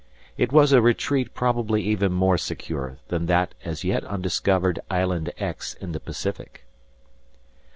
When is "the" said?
5.91-5.99